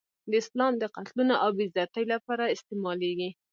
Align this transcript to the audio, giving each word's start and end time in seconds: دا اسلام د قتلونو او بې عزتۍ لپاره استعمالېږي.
دا 0.31 0.35
اسلام 0.43 0.73
د 0.77 0.83
قتلونو 0.95 1.33
او 1.43 1.49
بې 1.57 1.65
عزتۍ 1.69 2.03
لپاره 2.13 2.51
استعمالېږي. 2.55 3.29